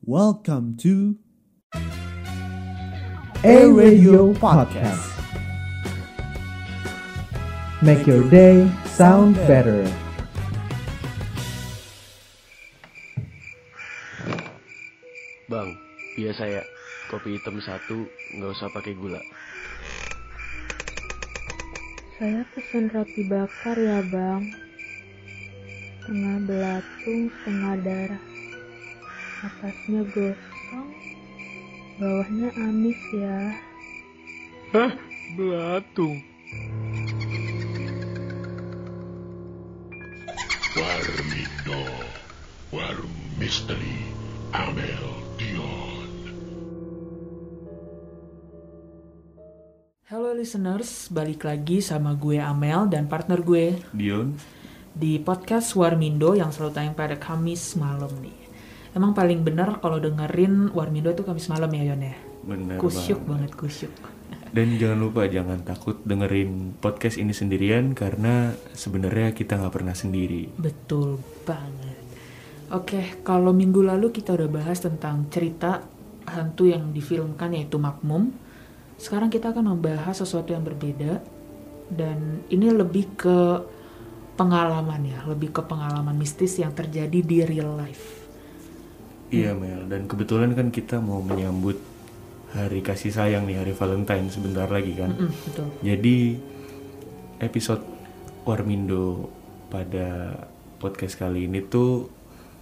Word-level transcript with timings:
Welcome 0.00 0.80
to 0.80 1.20
A 3.44 3.68
Radio 3.68 4.32
Podcast. 4.32 5.04
Make 7.84 8.08
your 8.08 8.24
day 8.32 8.64
sound 8.88 9.36
better. 9.44 9.84
Bang, 15.52 15.76
biasa 16.16 16.48
ya, 16.48 16.64
kopi 17.12 17.36
hitam 17.36 17.60
satu, 17.60 18.08
nggak 18.40 18.56
usah 18.56 18.72
pakai 18.72 18.96
gula. 18.96 19.20
Saya 22.16 22.40
pesen 22.56 22.88
roti 22.88 23.28
bakar 23.28 23.76
ya 23.76 24.00
bang 24.08 24.48
Setengah 26.00 26.36
belatung, 26.48 27.28
setengah 27.44 27.76
darah 27.84 28.29
Atasnya 29.40 30.04
gosong 30.12 30.90
Bawahnya 31.96 32.52
amis 32.60 33.00
ya 33.16 33.56
Hah? 34.76 34.92
Belatung? 35.32 36.20
Warmindo, 40.76 41.82
Warung 42.68 43.18
Misteri, 43.40 44.12
Amel 44.52 45.04
Dion. 45.40 46.10
Halo 50.04 50.36
listeners, 50.36 51.08
balik 51.08 51.48
lagi 51.48 51.80
sama 51.80 52.12
gue 52.12 52.36
Amel 52.36 52.92
dan 52.92 53.08
partner 53.08 53.40
gue 53.40 53.80
Dion? 53.96 54.36
di 54.92 55.16
podcast 55.16 55.72
Warmindo 55.80 56.36
yang 56.36 56.52
selalu 56.52 56.72
tayang 56.76 56.96
pada 56.98 57.16
Kamis 57.16 57.78
malam 57.80 58.12
nih. 58.20 58.39
Emang 58.90 59.14
paling 59.14 59.46
bener 59.46 59.78
kalau 59.78 60.02
dengerin 60.02 60.74
Warmindo 60.74 61.14
itu 61.14 61.22
Kamis 61.22 61.46
malam 61.46 61.70
ya 61.70 61.94
Yon 61.94 62.02
ya? 62.02 62.16
Bener 62.42 62.76
Kusyuk 62.82 63.22
banget. 63.22 63.50
banget, 63.52 63.52
kusyuk. 63.54 63.92
Dan 64.56 64.74
jangan 64.82 64.98
lupa 64.98 65.30
jangan 65.30 65.62
takut 65.62 66.02
dengerin 66.02 66.74
podcast 66.82 67.22
ini 67.22 67.30
sendirian 67.30 67.94
karena 67.94 68.50
sebenarnya 68.74 69.30
kita 69.30 69.54
nggak 69.54 69.74
pernah 69.74 69.94
sendiri. 69.94 70.50
Betul 70.58 71.22
banget. 71.46 72.02
Oke, 72.74 73.22
kalau 73.22 73.54
minggu 73.54 73.82
lalu 73.82 74.10
kita 74.10 74.34
udah 74.34 74.50
bahas 74.50 74.82
tentang 74.82 75.26
cerita 75.30 75.86
hantu 76.26 76.66
yang 76.66 76.90
difilmkan 76.90 77.54
yaitu 77.54 77.78
Makmum. 77.78 78.30
Sekarang 78.98 79.30
kita 79.30 79.54
akan 79.54 79.74
membahas 79.74 80.18
sesuatu 80.18 80.50
yang 80.50 80.66
berbeda 80.66 81.22
dan 81.90 82.42
ini 82.50 82.70
lebih 82.74 83.06
ke 83.14 83.38
pengalaman 84.34 85.02
ya, 85.06 85.20
lebih 85.26 85.50
ke 85.54 85.62
pengalaman 85.62 86.14
mistis 86.14 86.58
yang 86.58 86.74
terjadi 86.74 87.18
di 87.22 87.38
real 87.46 87.74
life. 87.74 88.19
Iya 89.30 89.54
Mel, 89.54 89.86
dan 89.86 90.10
kebetulan 90.10 90.58
kan 90.58 90.74
kita 90.74 90.98
mau 90.98 91.22
menyambut 91.22 91.78
hari 92.50 92.82
kasih 92.82 93.14
sayang 93.14 93.46
nih, 93.46 93.62
hari 93.62 93.72
Valentine 93.78 94.26
sebentar 94.26 94.66
lagi 94.66 94.98
kan. 94.98 95.14
Mm, 95.14 95.30
betul. 95.30 95.66
Jadi 95.86 96.18
episode 97.38 97.82
Warmindo 98.42 99.30
pada 99.70 100.34
podcast 100.82 101.14
kali 101.14 101.46
ini 101.46 101.62
tuh 101.62 102.10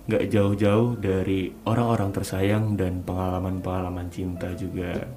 nggak 0.08 0.28
jauh-jauh 0.28 0.96
dari 1.00 1.52
orang-orang 1.64 2.12
tersayang 2.12 2.76
dan 2.76 3.00
pengalaman-pengalaman 3.00 4.12
cinta 4.12 4.52
juga. 4.52 5.08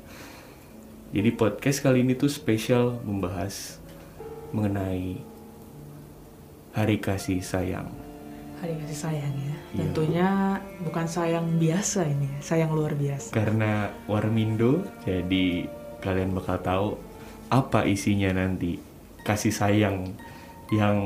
Jadi 1.12 1.30
podcast 1.36 1.84
kali 1.84 2.08
ini 2.08 2.16
tuh 2.16 2.32
spesial 2.32 3.04
membahas 3.04 3.80
mengenai 4.56 5.20
hari 6.72 6.98
kasih 7.04 7.44
sayang. 7.44 8.01
Hari 8.62 8.78
kasih 8.78 9.00
sayang 9.10 9.34
ya. 9.34 9.56
Iya. 9.74 9.78
Tentunya 9.82 10.28
bukan 10.86 11.10
sayang 11.10 11.58
biasa 11.58 12.06
ini, 12.06 12.30
sayang 12.46 12.70
luar 12.70 12.94
biasa. 12.94 13.34
Karena 13.34 13.90
Warmindo, 14.06 14.86
jadi 15.02 15.66
kalian 15.98 16.38
bakal 16.38 16.62
tahu 16.62 16.88
apa 17.50 17.90
isinya 17.90 18.30
nanti 18.38 18.78
kasih 19.26 19.50
sayang 19.50 20.14
yang 20.70 20.98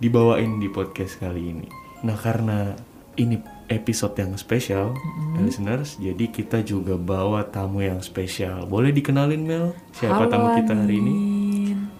dibawain 0.00 0.56
di 0.56 0.72
podcast 0.72 1.20
kali 1.20 1.52
ini. 1.52 1.68
Nah 2.08 2.16
karena 2.16 2.72
ini 3.20 3.36
episode 3.68 4.16
yang 4.16 4.32
spesial, 4.40 4.96
listeners, 5.36 6.00
jadi 6.00 6.24
kita 6.32 6.64
juga 6.64 6.96
bawa 6.96 7.44
tamu 7.52 7.84
yang 7.84 8.00
spesial. 8.00 8.64
Boleh 8.64 8.96
dikenalin 8.96 9.44
Mel? 9.44 9.76
Siapa 9.92 10.24
Halo, 10.24 10.32
tamu 10.32 10.48
kita 10.56 10.72
hari 10.72 10.96
ini? 11.04 11.14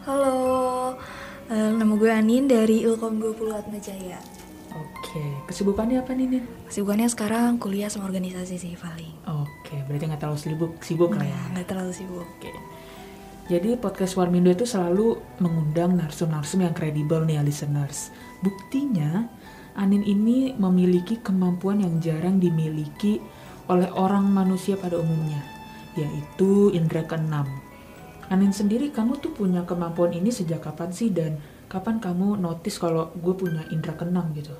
Halo, 0.09 0.37
eh, 1.53 1.71
nama 1.77 1.93
gue 1.93 2.09
Anin 2.09 2.49
dari 2.49 2.89
Ilkom 2.89 3.21
20 3.21 3.53
Atmajaya. 3.53 4.38
Oke, 4.69 5.25
kesibukannya 5.49 6.05
apa 6.05 6.13
nih, 6.13 6.27
Nin? 6.29 6.45
Kesibukannya 6.69 7.09
sekarang 7.09 7.57
kuliah 7.57 7.89
sama 7.89 8.05
organisasi 8.05 8.61
sih 8.61 8.77
paling. 8.77 9.15
Oke, 9.25 9.81
berarti 9.89 10.05
nggak 10.05 10.21
terlalu 10.21 10.39
sibuk, 10.39 10.73
sibuk 10.85 11.11
lah 11.17 11.25
ya. 11.25 11.41
Nggak 11.57 11.67
terlalu 11.73 11.93
sibuk. 11.97 12.29
Oke. 12.37 12.53
Jadi 13.49 13.81
podcast 13.81 14.13
Warmindo 14.21 14.53
itu 14.53 14.69
selalu 14.69 15.17
mengundang 15.41 15.97
narsum-narsum 15.97 16.69
yang 16.69 16.77
kredibel 16.77 17.25
nih 17.25 17.41
ya 17.41 17.43
listeners. 17.49 18.13
Buktinya, 18.45 19.25
Anin 19.73 20.05
ini 20.05 20.53
memiliki 20.53 21.17
kemampuan 21.25 21.81
yang 21.81 21.97
jarang 21.97 22.37
dimiliki 22.37 23.25
oleh 23.73 23.89
orang 23.97 24.29
manusia 24.29 24.77
pada 24.77 25.01
umumnya, 25.01 25.41
yaitu 25.97 26.69
indera 26.77 27.09
keenam. 27.09 27.49
Anin 28.29 28.53
sendiri, 28.53 28.93
kamu 28.93 29.17
tuh 29.17 29.33
punya 29.33 29.65
kemampuan 29.65 30.13
ini 30.13 30.29
sejak 30.29 30.69
kapan 30.69 30.93
sih 30.93 31.09
dan 31.09 31.41
kapan 31.69 32.01
kamu 32.01 32.41
notice 32.41 32.81
kalau 32.81 33.13
gue 33.13 33.35
punya 33.37 33.63
indera 33.69 33.95
keenam 33.95 34.33
gitu? 34.35 34.53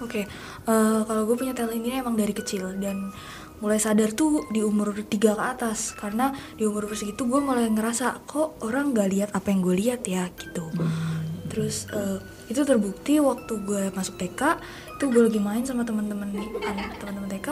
Oke, 0.00 0.24
eh, 0.24 1.00
kalau 1.04 1.22
gue 1.28 1.36
punya 1.36 1.52
talent 1.52 1.76
ini 1.76 2.00
emang 2.00 2.16
dari 2.16 2.32
kecil 2.32 2.72
dan 2.80 3.12
mulai 3.60 3.76
sadar 3.76 4.16
tuh 4.16 4.48
di 4.48 4.64
umur 4.64 4.96
3 4.96 5.04
ke 5.12 5.28
atas 5.36 5.92
karena 5.92 6.32
di 6.56 6.64
umur 6.64 6.88
segitu 6.96 7.28
gue 7.28 7.40
mulai 7.44 7.68
ngerasa 7.68 8.24
kok 8.24 8.64
orang 8.64 8.96
nggak 8.96 9.08
lihat 9.12 9.30
apa 9.36 9.52
yang 9.52 9.60
gue 9.60 9.76
lihat 9.76 10.00
ya 10.08 10.24
gitu. 10.32 10.72
Terus 11.52 11.84
eh, 11.92 12.18
itu 12.48 12.64
terbukti 12.64 13.20
waktu 13.20 13.52
gue 13.62 13.82
masuk 13.92 14.16
TK 14.16 14.40
itu 14.98 15.04
gue 15.08 15.22
lagi 15.28 15.40
main 15.40 15.62
sama 15.62 15.86
teman-teman 15.86 16.28
anak 16.60 16.98
teman-teman 16.98 17.30
TK 17.30 17.48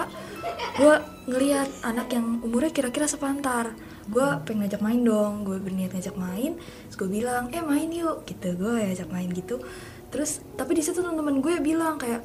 gue 0.74 0.94
ngelihat 1.30 1.68
anak 1.86 2.10
yang 2.10 2.42
umurnya 2.42 2.74
kira-kira 2.74 3.06
sepantar 3.06 3.72
gue 4.08 4.26
pengen 4.48 4.66
ngajak 4.66 4.82
main 4.82 5.00
dong. 5.04 5.44
Gue 5.44 5.60
berniat 5.60 5.92
ngajak 5.92 6.16
main 6.16 6.56
terus 6.58 6.96
gue 6.96 7.08
bilang 7.08 7.52
eh 7.52 7.62
main 7.62 7.88
yuk. 7.92 8.24
Gitu 8.24 8.56
gue 8.56 8.74
ajak 8.92 9.08
main 9.12 9.28
gitu. 9.30 9.60
Terus 10.08 10.40
tapi 10.56 10.76
di 10.76 10.82
situ 10.82 11.04
teman-teman 11.04 11.44
gue 11.44 11.54
bilang 11.60 12.00
kayak 12.00 12.24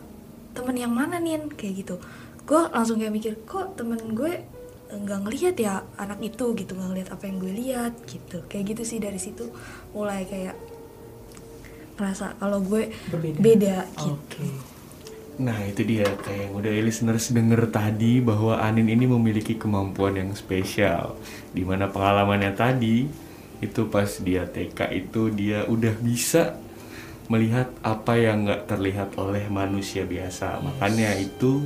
temen 0.53 0.75
yang 0.77 0.93
mana 0.95 1.19
nih 1.19 1.47
kayak 1.53 1.85
gitu. 1.85 1.95
Gue 2.47 2.61
langsung 2.71 2.99
kayak 2.99 3.13
mikir 3.13 3.33
kok 3.43 3.75
temen 3.75 3.99
gue 4.15 4.43
nggak 4.93 5.19
ngelihat 5.25 5.55
ya 5.59 5.83
anak 5.99 6.23
itu? 6.23 6.55
Gitu 6.55 6.71
nggak 6.73 6.89
ngelihat 6.89 7.09
apa 7.11 7.23
yang 7.27 7.37
gue 7.37 7.53
lihat 7.53 7.93
gitu. 8.07 8.41
Kayak 8.47 8.75
gitu 8.75 8.83
sih 8.87 8.99
dari 9.03 9.19
situ 9.19 9.51
mulai 9.91 10.25
kayak 10.25 10.55
ngerasa 11.93 12.41
kalau 12.41 12.57
gue 12.65 12.89
Berbeda. 13.13 13.37
beda 13.37 13.77
gitu. 14.01 14.17
Oke. 14.17 14.72
Nah 15.41 15.57
itu 15.65 15.81
dia 15.81 16.05
kayak 16.05 16.49
yang 16.49 16.53
udah 16.53 16.73
listeners 16.85 17.33
denger 17.33 17.65
tadi 17.73 18.21
bahwa 18.21 18.61
Anin 18.61 18.85
ini 18.85 19.09
memiliki 19.09 19.57
kemampuan 19.57 20.13
yang 20.13 20.31
spesial. 20.37 21.17
Di 21.49 21.65
mana 21.65 21.89
pengalamannya 21.89 22.53
tadi 22.53 23.09
itu 23.57 23.81
pas 23.89 24.09
dia 24.21 24.45
TK 24.45 24.93
itu 24.93 25.33
dia 25.33 25.65
udah 25.65 25.95
bisa 25.97 26.53
melihat 27.31 27.71
apa 27.81 28.19
yang 28.19 28.45
nggak 28.45 28.69
terlihat 28.69 29.09
oleh 29.17 29.49
manusia 29.49 30.05
biasa. 30.05 30.61
Makanya 30.61 31.17
itu 31.17 31.65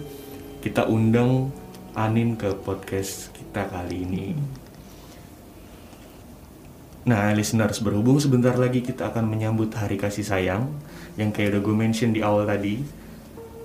kita 0.63 0.88
undang 0.88 1.51
Anin 1.97 2.38
ke 2.38 2.53
podcast 2.56 3.33
kita 3.33 3.67
kali 3.67 4.06
ini. 4.06 4.27
Nah, 7.07 7.31
listeners, 7.31 7.79
berhubung 7.79 8.19
sebentar 8.19 8.51
lagi 8.59 8.83
kita 8.83 9.07
akan 9.07 9.31
menyambut 9.31 9.72
Hari 9.72 9.95
Kasih 9.95 10.27
Sayang 10.27 10.67
yang 11.16 11.31
kayak 11.31 11.56
udah 11.56 11.61
gue 11.63 11.75
mention 11.75 12.11
di 12.11 12.19
awal 12.19 12.44
tadi. 12.44 12.83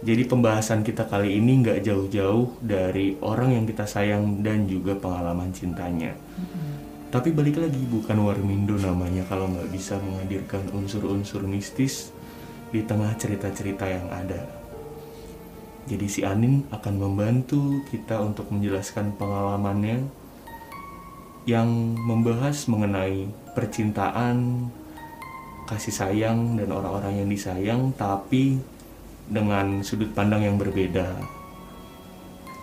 Jadi 0.03 0.27
pembahasan 0.27 0.83
kita 0.83 1.07
kali 1.07 1.39
ini 1.39 1.63
nggak 1.63 1.87
jauh-jauh 1.87 2.59
dari 2.59 3.15
orang 3.23 3.55
yang 3.55 3.65
kita 3.71 3.87
sayang 3.87 4.43
dan 4.43 4.67
juga 4.67 4.99
pengalaman 4.99 5.55
cintanya. 5.55 6.11
Tapi 7.15 7.31
balik 7.31 7.63
lagi 7.63 7.79
bukan 7.87 8.19
Warmindo 8.19 8.75
namanya 8.83 9.23
kalau 9.31 9.47
nggak 9.47 9.71
bisa 9.71 10.01
menghadirkan 10.03 10.67
unsur-unsur 10.75 11.47
mistis 11.47 12.11
di 12.75 12.83
tengah 12.83 13.15
cerita-cerita 13.15 13.87
yang 13.87 14.11
ada. 14.11 14.43
Jadi 15.87 16.07
si 16.11 16.27
Anin 16.27 16.67
akan 16.75 16.95
membantu 16.99 17.85
kita 17.87 18.19
untuk 18.19 18.51
menjelaskan 18.51 19.15
pengalamannya 19.15 20.03
yang 21.47 21.69
membahas 21.95 22.67
mengenai 22.67 23.31
percintaan, 23.55 24.67
kasih 25.71 25.95
sayang 25.95 26.59
dan 26.59 26.75
orang-orang 26.75 27.23
yang 27.23 27.29
disayang 27.31 27.95
tapi 27.95 28.59
dengan 29.29 29.85
sudut 29.87 30.11
pandang 30.11 30.47
yang 30.47 30.57
berbeda. 30.57 31.19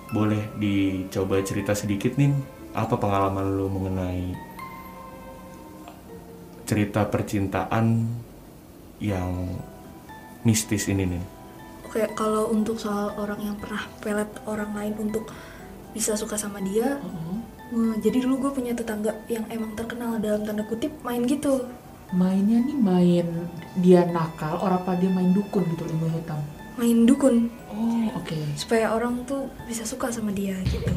Boleh 0.10 0.42
dicoba 0.58 1.40
cerita 1.46 1.78
sedikit 1.78 2.18
nih 2.18 2.34
apa 2.74 2.98
pengalaman 2.98 3.46
lu 3.58 3.68
mengenai 3.70 4.34
cerita 6.66 7.06
percintaan 7.06 8.06
yang 9.02 9.58
mistis 10.46 10.90
ini 10.90 11.06
nih? 11.18 11.24
Oke, 11.90 12.06
kalau 12.14 12.54
untuk 12.54 12.78
soal 12.78 13.14
orang 13.18 13.42
yang 13.42 13.58
pernah 13.58 13.82
pelet 14.02 14.30
orang 14.46 14.72
lain 14.78 14.94
untuk 15.10 15.30
bisa 15.90 16.14
suka 16.14 16.38
sama 16.38 16.62
dia 16.62 17.02
Heeh. 17.02 17.40
Nah, 17.70 17.94
jadi 18.02 18.26
dulu 18.26 18.50
gue 18.50 18.52
punya 18.58 18.74
tetangga 18.74 19.14
yang 19.30 19.46
emang 19.54 19.78
terkenal 19.78 20.18
dalam 20.18 20.42
tanda 20.42 20.66
kutip 20.66 20.90
main 21.06 21.22
gitu 21.30 21.70
Mainnya 22.10 22.58
nih 22.66 22.78
main 22.78 23.28
dia 23.78 24.02
nakal, 24.06 24.58
orang 24.60 24.82
apa 24.82 24.98
dia 24.98 25.10
main 25.10 25.30
dukun 25.30 25.62
gitu 25.74 25.86
ilmu 25.86 26.10
hitam. 26.10 26.42
main 26.80 27.04
dukun 27.04 27.52
Oh, 27.76 28.08
oke. 28.16 28.40
supaya 28.56 28.96
orang 28.96 29.28
tuh 29.28 29.52
bisa 29.68 29.84
suka 29.84 30.08
sama 30.16 30.32
dia 30.32 30.56
gitu. 30.64 30.88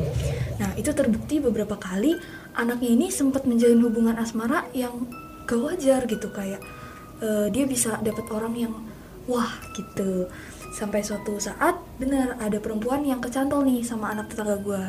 Nah 0.63 0.71
itu 0.79 0.95
terbukti 0.95 1.43
beberapa 1.43 1.75
kali 1.75 2.15
anaknya 2.55 2.95
ini 2.95 3.11
sempat 3.11 3.43
menjalin 3.51 3.83
hubungan 3.83 4.15
asmara 4.15 4.71
yang 4.71 5.11
gak 5.43 5.59
wajar 5.59 6.07
gitu 6.07 6.31
kayak 6.31 6.63
eh, 7.19 7.51
dia 7.51 7.67
bisa 7.67 7.99
dapat 7.99 8.23
orang 8.31 8.55
yang 8.55 8.73
wah 9.27 9.59
gitu. 9.75 10.31
Sampai 10.71 11.03
suatu 11.03 11.43
saat 11.43 11.75
benar 11.99 12.39
ada 12.39 12.63
perempuan 12.63 13.03
yang 13.03 13.19
kecantol 13.19 13.67
nih 13.67 13.83
sama 13.83 14.15
anak 14.15 14.31
tetangga 14.31 14.63
gue. 14.63 14.83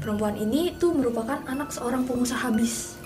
Perempuan 0.00 0.40
ini 0.40 0.72
tuh 0.80 0.96
merupakan 0.96 1.36
anak 1.44 1.68
seorang 1.68 2.08
pengusaha 2.08 2.48
habis. 2.48 2.96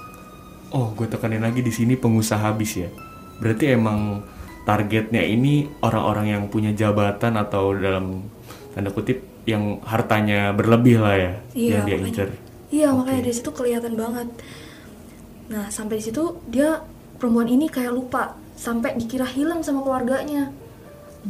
Oh, 0.69 0.93
gue 0.93 1.09
tekanin 1.09 1.41
lagi 1.41 1.65
di 1.65 1.73
sini 1.73 1.97
pengusaha 1.97 2.45
habis 2.53 2.77
ya. 2.77 2.93
Berarti 3.41 3.73
emang 3.73 4.21
targetnya 4.69 5.25
ini 5.25 5.65
orang-orang 5.81 6.37
yang 6.37 6.45
punya 6.53 6.77
jabatan 6.77 7.41
atau 7.41 7.73
dalam 7.73 8.29
tanda 8.77 8.93
kutip 8.93 9.25
yang 9.49 9.81
hartanya 9.81 10.53
berlebih 10.53 11.01
lah 11.01 11.17
ya, 11.17 11.33
yang 11.57 11.89
dia 11.89 11.97
makanya- 11.97 12.05
incer. 12.05 12.29
Iya, 12.69 12.93
Oke. 12.93 12.97
makanya 13.01 13.21
dari 13.25 13.35
situ 13.35 13.51
kelihatan 13.57 13.97
banget. 13.97 14.29
Nah, 15.49 15.73
sampai 15.73 15.97
di 15.97 16.05
situ 16.05 16.37
dia 16.53 16.85
perempuan 17.17 17.49
ini 17.49 17.65
kayak 17.73 17.97
lupa 17.97 18.37
sampai 18.61 18.93
dikira 19.01 19.25
hilang 19.25 19.65
sama 19.65 19.81
keluarganya. 19.81 20.53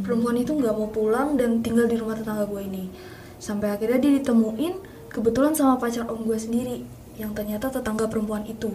Perempuan 0.03 0.35
itu 0.35 0.51
nggak 0.51 0.75
mau 0.75 0.91
pulang 0.91 1.39
dan 1.39 1.63
tinggal 1.63 1.87
di 1.87 1.95
rumah 1.95 2.19
tetangga 2.19 2.43
gue 2.43 2.59
ini. 2.59 2.91
Sampai 3.39 3.71
akhirnya 3.71 4.03
dia 4.03 4.19
ditemuin 4.19 4.73
kebetulan 5.07 5.55
sama 5.55 5.79
pacar 5.79 6.03
om 6.11 6.27
gue 6.27 6.35
sendiri 6.35 6.83
yang 7.15 7.31
ternyata 7.31 7.71
tetangga 7.71 8.11
perempuan 8.11 8.43
itu 8.43 8.67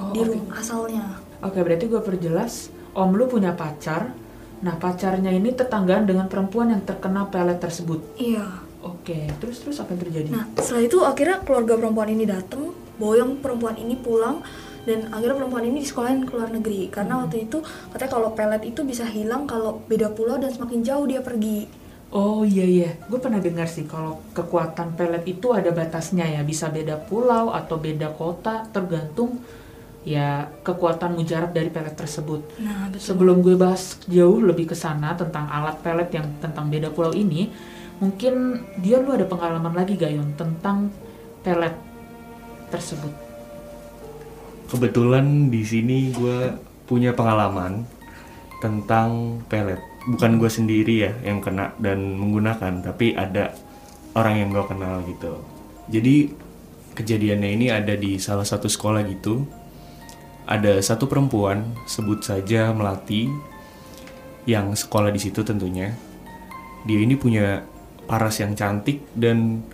Oh, 0.00 0.10
di 0.10 0.20
rumah 0.26 0.58
asalnya. 0.58 1.22
Oke, 1.44 1.60
berarti 1.60 1.86
gue 1.86 2.02
perjelas, 2.02 2.72
om 2.96 3.14
lu 3.14 3.30
punya 3.30 3.54
pacar. 3.54 4.10
Nah, 4.64 4.74
pacarnya 4.80 5.30
ini 5.30 5.52
tetanggaan 5.52 6.08
dengan 6.08 6.26
perempuan 6.26 6.72
yang 6.72 6.82
terkena 6.82 7.28
pelet 7.28 7.60
tersebut. 7.60 8.00
Iya. 8.16 8.64
Oke, 8.84 9.32
terus 9.40 9.64
terus 9.64 9.80
apa 9.80 9.96
yang 9.96 10.02
terjadi? 10.04 10.28
Nah, 10.28 10.44
setelah 10.60 10.84
itu 10.84 10.98
akhirnya 11.00 11.40
keluarga 11.40 11.80
perempuan 11.80 12.08
ini 12.12 12.28
datang, 12.28 12.76
boyong 13.00 13.40
perempuan 13.40 13.80
ini 13.80 13.96
pulang 13.96 14.44
dan 14.84 15.08
akhirnya 15.08 15.40
perempuan 15.40 15.64
ini 15.64 15.80
disekolahin 15.80 16.28
ke 16.28 16.32
luar 16.36 16.52
negeri 16.52 16.92
karena 16.92 17.24
waktu 17.24 17.48
itu 17.48 17.64
katanya 17.96 18.12
kalau 18.12 18.28
pelet 18.36 18.62
itu 18.68 18.84
bisa 18.84 19.08
hilang 19.08 19.48
kalau 19.48 19.80
beda 19.88 20.12
pulau 20.12 20.36
dan 20.36 20.52
semakin 20.52 20.84
jauh 20.84 21.08
dia 21.08 21.24
pergi. 21.24 21.64
Oh 22.14 22.44
iya 22.46 22.62
iya, 22.62 22.90
gue 23.10 23.18
pernah 23.18 23.42
dengar 23.42 23.66
sih 23.66 23.88
kalau 23.88 24.22
kekuatan 24.36 24.94
pelet 24.94 25.24
itu 25.26 25.50
ada 25.50 25.74
batasnya 25.74 26.28
ya, 26.30 26.46
bisa 26.46 26.70
beda 26.70 27.00
pulau 27.08 27.50
atau 27.50 27.80
beda 27.80 28.12
kota, 28.14 28.68
tergantung 28.70 29.40
ya 30.04 30.52
kekuatan 30.60 31.16
mujarab 31.16 31.56
dari 31.56 31.72
pelet 31.72 31.96
tersebut. 31.96 32.44
Nah, 32.60 32.92
betul. 32.92 33.00
Sebelum 33.00 33.40
gue 33.40 33.56
bahas 33.56 33.96
jauh 34.04 34.38
lebih 34.38 34.70
ke 34.70 34.76
sana 34.76 35.16
tentang 35.16 35.48
alat 35.48 35.80
pelet 35.80 36.12
yang 36.12 36.28
tentang 36.38 36.68
beda 36.68 36.92
pulau 36.92 37.16
ini, 37.16 37.48
mungkin 37.98 38.60
dia 38.84 39.00
lu 39.00 39.16
ada 39.16 39.24
pengalaman 39.24 39.72
lagi 39.72 39.96
Gayon 39.96 40.36
tentang 40.36 40.92
pelet 41.40 41.72
tersebut. 42.68 43.12
Kebetulan 44.68 45.48
di 45.48 45.64
sini 45.64 46.12
gue 46.12 46.52
punya 46.84 47.16
pengalaman 47.16 47.88
tentang 48.60 49.40
pelet. 49.48 49.80
Bukan 50.04 50.36
gue 50.36 50.52
sendiri 50.52 51.08
ya 51.08 51.12
yang 51.24 51.40
kena 51.40 51.72
dan 51.80 52.20
menggunakan, 52.20 52.84
tapi 52.84 53.16
ada 53.16 53.56
orang 54.12 54.44
yang 54.44 54.48
gue 54.52 54.64
kenal 54.68 55.00
gitu. 55.08 55.40
Jadi 55.88 56.32
kejadiannya 56.92 57.50
ini 57.56 57.66
ada 57.72 57.96
di 57.96 58.20
salah 58.20 58.44
satu 58.44 58.68
sekolah 58.68 59.00
gitu. 59.08 59.63
Ada 60.44 60.84
satu 60.84 61.08
perempuan, 61.08 61.72
sebut 61.88 62.20
saja 62.20 62.68
Melati, 62.76 63.32
yang 64.44 64.76
sekolah 64.76 65.08
di 65.08 65.20
situ 65.20 65.40
tentunya. 65.40 65.96
Dia 66.84 67.00
ini 67.00 67.16
punya 67.16 67.64
paras 68.04 68.40
yang 68.44 68.52
cantik 68.52 69.00
dan 69.16 69.64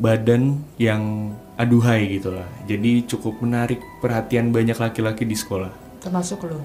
badan 0.00 0.64
yang 0.80 1.32
aduhai 1.60 2.18
gitu 2.18 2.32
lah. 2.34 2.48
Jadi 2.64 3.04
cukup 3.04 3.44
menarik 3.44 3.78
perhatian 4.00 4.50
banyak 4.50 4.80
laki-laki 4.80 5.28
di 5.28 5.36
sekolah. 5.36 5.70
Termasuk 6.00 6.48
lu. 6.48 6.58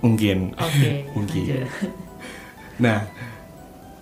Mungkin. 0.00 0.56
Oke. 0.56 1.04
Mungkin. 1.16 1.44
lanjut. 1.44 1.68
Nah, 2.80 3.04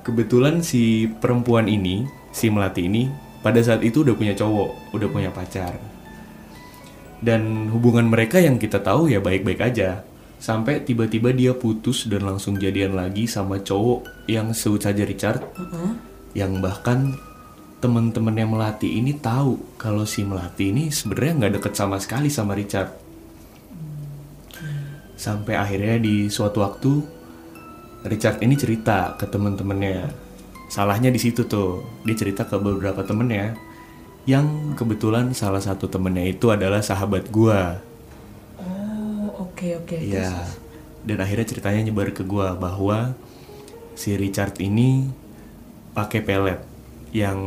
kebetulan 0.06 0.62
si 0.62 1.10
perempuan 1.10 1.66
ini, 1.66 2.06
si 2.30 2.46
Melati 2.46 2.86
ini, 2.86 3.10
pada 3.42 3.58
saat 3.58 3.82
itu 3.82 4.06
udah 4.06 4.14
punya 4.14 4.38
cowok, 4.38 4.94
udah 4.94 5.08
punya 5.10 5.30
pacar. 5.34 5.74
Dan 7.19 7.73
hubungan 7.75 8.06
mereka 8.06 8.38
yang 8.38 8.62
kita 8.62 8.79
tahu 8.79 9.11
ya 9.11 9.19
baik-baik 9.19 9.61
aja. 9.62 10.06
Sampai 10.38 10.87
tiba-tiba 10.87 11.35
dia 11.35 11.50
putus 11.50 12.06
dan 12.06 12.23
langsung 12.23 12.55
jadian 12.62 12.94
lagi 12.94 13.26
sama 13.26 13.59
cowok 13.59 14.31
yang 14.31 14.55
sebut 14.55 14.87
saja 14.87 15.03
Richard. 15.03 15.43
Heeh. 15.59 15.91
Yang 16.38 16.53
bahkan 16.62 17.19
teman-temannya 17.82 18.47
Melati 18.47 19.03
ini 19.03 19.19
tahu 19.19 19.79
kalau 19.79 20.06
si 20.06 20.23
Melati 20.23 20.70
ini 20.70 20.94
sebenarnya 20.94 21.32
nggak 21.43 21.53
deket 21.59 21.75
sama 21.75 21.99
sekali 21.99 22.31
sama 22.31 22.55
Richard. 22.55 22.94
Sampai 25.19 25.59
akhirnya 25.59 25.99
di 25.99 26.31
suatu 26.31 26.62
waktu 26.62 27.03
Richard 28.06 28.38
ini 28.38 28.55
cerita 28.55 29.19
ke 29.19 29.26
teman-temannya. 29.26 30.06
Salahnya 30.70 31.11
di 31.11 31.19
situ 31.19 31.50
tuh. 31.50 31.82
Dia 32.06 32.15
cerita 32.15 32.47
ke 32.47 32.55
beberapa 32.62 33.03
temennya 33.03 33.68
yang 34.28 34.76
kebetulan 34.76 35.32
salah 35.32 35.64
satu 35.64 35.88
temennya 35.88 36.28
itu 36.28 36.52
adalah 36.52 36.84
sahabat 36.84 37.32
gua. 37.32 37.80
Oh, 38.60 39.48
oke 39.48 39.80
oke. 39.80 39.96
Iya. 39.96 40.28
Terus, 40.28 40.69
Dan 41.08 41.25
akhirnya 41.25 41.46
ceritanya 41.48 41.80
nyebar 41.88 42.12
ke 42.12 42.28
gua 42.28 42.52
bahwa 42.52 43.16
si 43.96 44.12
Richard 44.20 44.60
ini 44.60 45.08
pakai 45.96 46.20
pelet 46.20 46.60
yang 47.16 47.40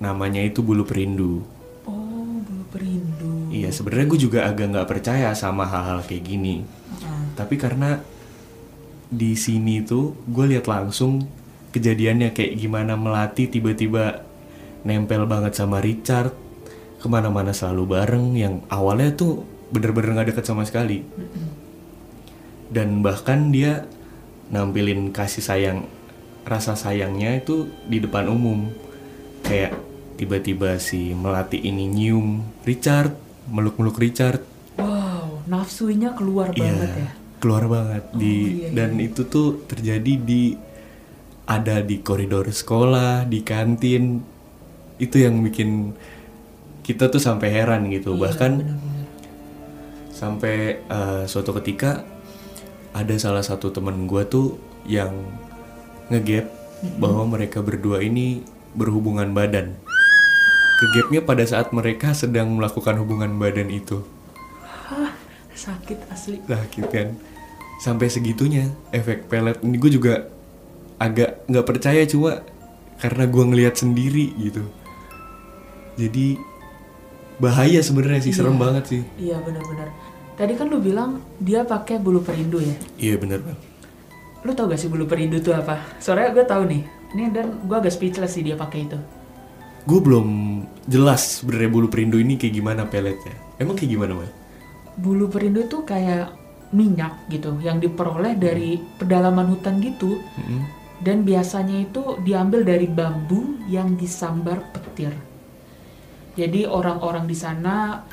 namanya 0.00 0.40
itu 0.40 0.64
bulu 0.64 0.88
perindu. 0.88 1.44
Oh, 1.84 2.40
bulu 2.40 2.64
perindu. 2.72 3.52
Iya, 3.52 3.68
sebenarnya 3.70 4.06
gue 4.08 4.20
juga 4.20 4.40
agak 4.48 4.66
nggak 4.72 4.88
percaya 4.88 5.30
sama 5.36 5.68
hal-hal 5.68 6.00
kayak 6.02 6.24
gini. 6.26 6.64
Heeh. 6.64 7.22
Tapi 7.38 7.54
karena 7.60 8.00
di 9.06 9.38
sini 9.38 9.86
tuh 9.86 10.18
gue 10.26 10.44
lihat 10.50 10.66
langsung 10.66 11.28
kejadiannya 11.70 12.34
kayak 12.34 12.58
gimana 12.58 12.98
melati 12.98 13.46
tiba-tiba 13.46 14.25
nempel 14.86 15.26
banget 15.26 15.58
sama 15.58 15.82
Richard. 15.82 16.30
Ke 16.96 17.06
mana-mana 17.10 17.50
selalu 17.50 17.84
bareng 17.90 18.26
yang 18.38 18.62
awalnya 18.70 19.12
tuh 19.12 19.42
bener-bener 19.74 20.14
nggak 20.14 20.28
deket 20.32 20.46
sama 20.46 20.62
sekali. 20.62 21.02
Dan 22.66 23.02
bahkan 23.02 23.50
dia 23.50 23.86
nampilin 24.50 25.10
kasih 25.10 25.42
sayang 25.42 25.78
rasa 26.46 26.78
sayangnya 26.78 27.42
itu 27.42 27.66
di 27.86 27.98
depan 27.98 28.30
umum. 28.30 28.70
Kayak 29.42 29.74
tiba-tiba 30.16 30.78
si 30.80 31.12
melati 31.12 31.60
ini 31.60 31.86
nyium 31.86 32.42
Richard 32.64 33.14
meluk-meluk 33.46 33.98
Richard. 33.98 34.42
Wow, 34.78 35.46
nafsunya 35.46 36.12
keluar 36.14 36.50
Iya, 36.54 36.62
banget 36.66 36.90
ya. 36.94 37.10
keluar 37.38 37.64
banget. 37.70 38.02
Di 38.14 38.34
iya, 38.66 38.68
dan 38.74 38.98
itu 38.98 39.22
tuh 39.26 39.62
terjadi 39.70 40.12
di 40.18 40.58
ada 41.46 41.78
di 41.78 42.02
koridor 42.02 42.50
sekolah, 42.50 43.22
di 43.30 43.46
kantin. 43.46 44.34
Itu 44.96 45.20
yang 45.20 45.40
bikin 45.44 45.92
kita 46.80 47.10
tuh 47.10 47.20
sampai 47.20 47.50
heran 47.52 47.90
gitu. 47.90 48.14
Iya, 48.16 48.20
Bahkan 48.30 48.52
benar-benar. 48.62 49.06
sampai 50.10 50.56
eh, 50.80 51.22
suatu 51.28 51.52
ketika 51.60 52.06
ada 52.96 53.14
salah 53.20 53.44
satu 53.44 53.68
temen 53.68 54.08
gua 54.08 54.24
tuh 54.24 54.56
yang 54.88 55.12
ngegap 56.08 56.48
bahwa 56.96 57.26
mereka 57.28 57.60
berdua 57.60 58.00
ini 58.00 58.40
berhubungan 58.72 59.32
badan. 59.36 59.76
Kegapnya 60.76 61.24
pada 61.24 61.44
saat 61.44 61.72
mereka 61.72 62.12
sedang 62.12 62.52
melakukan 62.52 63.00
hubungan 63.00 63.32
badan 63.40 63.72
itu. 63.72 64.04
Hah, 64.86 65.12
sakit 65.56 65.98
asli. 66.12 66.36
sakit 66.44 66.84
kan 66.92 67.16
sampai 67.76 68.08
segitunya 68.08 68.72
efek 68.88 69.28
pelet 69.28 69.60
ini 69.60 69.76
gue 69.76 69.90
juga 69.92 70.14
agak 70.96 71.44
nggak 71.44 71.66
percaya 71.66 72.04
cuma 72.08 72.40
karena 72.96 73.24
gue 73.28 73.44
ngelihat 73.44 73.74
sendiri 73.76 74.32
gitu 74.40 74.64
jadi 75.96 76.36
bahaya 77.36 77.80
sebenarnya 77.80 78.20
sih 78.22 78.32
serem 78.32 78.54
Iya. 78.54 78.62
banget 78.62 78.84
sih 78.86 79.00
Iya 79.18 79.36
benar-benar. 79.40 79.88
Tadi 80.36 80.52
kan 80.52 80.68
lu 80.68 80.78
bilang 80.78 81.10
dia 81.38 81.64
pakai 81.64 81.96
bulu 81.96 82.20
perindu 82.20 82.60
ya. 82.60 82.76
iya 82.96 83.16
bener 83.16 83.40
bang 83.40 83.58
Lu 84.44 84.52
tau 84.52 84.68
gak 84.68 84.78
sih 84.78 84.86
bulu 84.86 85.04
perindu 85.04 85.36
itu 85.36 85.50
apa? 85.50 85.80
Soalnya 85.98 86.30
gue 86.30 86.44
tahu 86.44 86.62
nih. 86.70 86.82
Ini 87.12 87.24
dan 87.32 87.46
gue 87.64 87.76
agak 87.76 87.90
speechless 87.90 88.36
sih 88.36 88.42
dia 88.42 88.54
pakai 88.54 88.84
itu. 88.84 88.98
gue 89.82 90.00
belum 90.02 90.26
jelas 90.84 91.38
sebenarnya 91.38 91.70
bulu 91.70 91.86
perindu 91.86 92.18
ini 92.18 92.34
kayak 92.34 92.54
gimana 92.54 92.82
peletnya 92.84 93.30
emang 93.56 93.78
kayak 93.78 93.94
gimana 93.94 94.12
bang 94.18 94.32
Bulu 94.98 95.30
perindu 95.30 95.62
itu 95.62 95.78
kayak 95.82 96.34
minyak 96.70 97.14
gitu 97.30 97.54
yang 97.62 97.78
diperoleh 97.78 98.34
dari 98.34 98.82
pedalaman 98.98 99.46
hutan 99.46 99.78
gitu. 99.78 100.18
Mm-mm. 100.36 100.62
dan 100.98 101.22
biasanya 101.22 101.86
itu 101.86 102.18
diambil 102.18 102.64
dari 102.64 102.88
bambu 102.88 103.62
yang 103.68 103.94
disambar 103.94 104.58
petir. 104.74 105.14
Jadi 106.36 106.68
orang-orang 106.68 107.24
di 107.24 107.36
sana 107.36 108.04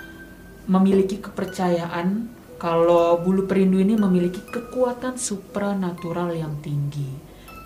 memiliki 0.71 1.19
kepercayaan 1.19 2.31
kalau 2.55 3.19
bulu 3.19 3.43
perindu 3.43 3.83
ini 3.83 3.99
memiliki 3.99 4.39
kekuatan 4.39 5.19
supranatural 5.19 6.31
yang 6.31 6.55
tinggi. 6.63 7.11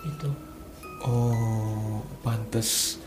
Itu. 0.02 0.30
Oh, 1.06 2.02
pantes 2.26 2.98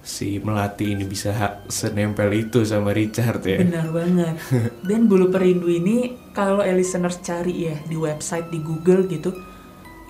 si 0.00 0.38
melati 0.38 0.94
ini 0.94 1.04
bisa 1.04 1.60
senempel 1.66 2.30
itu 2.32 2.62
sama 2.62 2.94
Richard 2.94 3.42
ya. 3.42 3.58
Benar 3.58 3.90
banget. 3.90 4.34
Dan 4.88 5.10
bulu 5.10 5.34
perindu 5.34 5.66
ini 5.66 6.14
kalau 6.30 6.62
listeners 6.62 7.18
cari 7.20 7.70
ya 7.70 7.76
di 7.90 7.98
website 7.98 8.54
di 8.54 8.62
Google 8.62 9.10
gitu, 9.10 9.34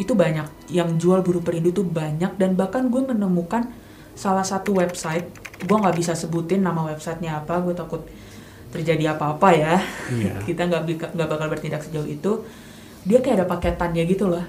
itu 0.01 0.13
banyak 0.17 0.73
yang 0.73 0.97
jual 0.97 1.21
bulu 1.21 1.45
perindu 1.45 1.73
itu 1.77 1.85
banyak 1.85 2.41
dan 2.41 2.57
bahkan 2.57 2.89
gue 2.89 3.05
menemukan 3.05 3.69
salah 4.17 4.45
satu 4.45 4.81
website, 4.81 5.29
gue 5.61 5.77
nggak 5.77 5.97
bisa 5.97 6.13
sebutin 6.17 6.65
nama 6.65 6.89
websitenya 6.89 7.45
apa, 7.45 7.61
gue 7.61 7.75
takut 7.77 8.03
terjadi 8.73 9.17
apa-apa 9.17 9.49
ya. 9.53 9.75
Iya. 10.09 10.35
Kita 10.49 10.67
nggak 10.67 11.15
nggak 11.17 11.29
bakal 11.29 11.47
bertindak 11.53 11.85
sejauh 11.85 12.09
itu. 12.09 12.45
Dia 13.05 13.25
kayak 13.25 13.45
ada 13.45 13.47
paketannya 13.49 14.05
gitu 14.09 14.29
loh. 14.29 14.45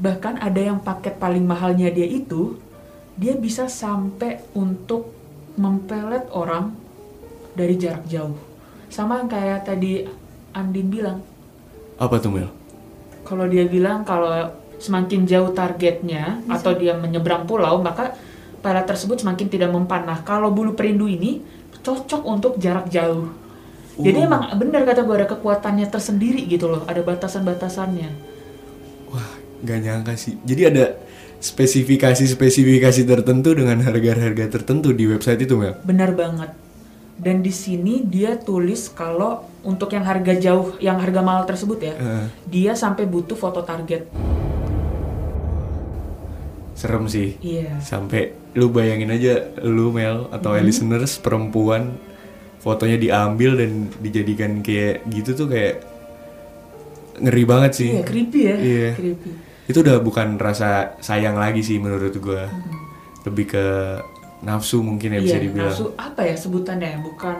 Bahkan 0.00 0.40
ada 0.40 0.60
yang 0.60 0.80
paket 0.80 1.20
paling 1.20 1.44
mahalnya 1.44 1.92
dia 1.92 2.08
itu 2.08 2.56
dia 3.20 3.36
bisa 3.36 3.68
sampai 3.68 4.40
untuk 4.56 5.12
mempelet 5.60 6.24
orang 6.32 6.72
dari 7.52 7.76
jarak 7.76 8.08
jauh. 8.08 8.36
Sama 8.88 9.20
yang 9.20 9.28
kayak 9.28 9.68
tadi 9.68 10.08
Andin 10.50 10.88
bilang, 10.88 11.20
Apa 12.00 12.16
tuh 12.18 12.32
Mel? 12.32 12.50
kalau 13.22 13.46
dia 13.46 13.62
bilang 13.68 14.02
kalau 14.02 14.50
semakin 14.80 15.22
jauh 15.28 15.54
targetnya 15.54 16.42
atau 16.50 16.74
dia 16.74 16.96
menyeberang 16.96 17.46
pulau, 17.46 17.78
maka 17.78 18.16
pelet 18.60 18.86
tersebut 18.86 19.20
semakin 19.20 19.46
tidak 19.48 19.70
mempan. 19.72 20.04
Nah, 20.04 20.20
kalau 20.22 20.52
bulu 20.52 20.76
perindu 20.76 21.08
ini 21.08 21.40
cocok 21.80 22.22
untuk 22.28 22.52
jarak 22.60 22.92
jauh. 22.92 23.32
Jadi 24.00 24.18
Uh. 24.20 24.26
emang 24.28 24.42
benar 24.56 24.84
kata 24.84 25.04
gue 25.04 25.16
ada 25.16 25.28
kekuatannya 25.28 25.88
tersendiri 25.88 26.44
gitu 26.48 26.68
loh, 26.68 26.84
ada 26.88 27.00
batasan-batasannya. 27.04 28.10
Wah, 29.12 29.30
gak 29.64 29.78
nyangka 29.80 30.16
sih. 30.16 30.40
Jadi 30.44 30.62
ada 30.68 30.84
spesifikasi-spesifikasi 31.40 33.02
tertentu 33.08 33.56
dengan 33.56 33.80
harga-harga 33.80 34.60
tertentu 34.60 34.92
di 34.92 35.08
website 35.08 35.44
itu 35.44 35.56
Mel. 35.56 35.76
Benar 35.84 36.12
banget. 36.12 36.52
Dan 37.20 37.44
di 37.44 37.52
sini 37.52 38.00
dia 38.04 38.40
tulis 38.40 38.88
kalau 38.88 39.44
untuk 39.60 39.92
yang 39.92 40.08
harga 40.08 40.32
jauh, 40.40 40.80
yang 40.80 40.96
harga 40.96 41.20
mahal 41.20 41.44
tersebut 41.44 41.78
ya, 41.84 41.92
Eh, 41.92 42.26
dia 42.48 42.72
sampai 42.72 43.04
butuh 43.04 43.36
foto 43.36 43.60
target. 43.60 44.08
Serem 46.80 47.04
sih. 47.06 47.36
Iya. 47.38 47.76
Sampai 47.78 48.32
lu 48.56 48.72
bayangin 48.72 49.12
aja 49.12 49.52
lu 49.60 49.92
Mel 49.92 50.32
atau 50.32 50.56
Mm-hmm. 50.56 50.64
listeners 50.64 51.20
perempuan 51.20 52.00
fotonya 52.58 52.96
diambil 52.96 53.54
dan 53.54 53.70
dijadikan 54.00 54.60
kayak 54.60 55.04
gitu 55.06 55.36
tuh 55.36 55.46
kayak 55.46 55.84
ngeri 57.20 57.44
banget 57.44 57.72
sih. 57.76 57.88
Iya, 57.92 58.02
creepy 58.02 58.40
ya. 58.40 58.56
Iya. 58.56 58.88
Creepy. 58.96 59.30
Itu 59.68 59.84
udah 59.84 60.00
bukan 60.00 60.34
rasa 60.34 60.96
sayang 60.98 61.36
lagi 61.36 61.60
sih 61.60 61.76
menurut 61.76 62.16
gua. 62.16 62.48
Lebih 63.22 63.46
ke 63.46 63.64
nafsu 64.40 64.80
mungkin 64.80 65.12
ya 65.12 65.20
bisa 65.20 65.36
Mm-hmm. 65.36 65.36
Iya, 65.36 65.44
dibilang. 65.44 65.68
nafsu 65.70 65.86
apa 65.94 66.20
ya 66.24 66.34
sebutannya? 66.34 66.90
Bukan 67.04 67.38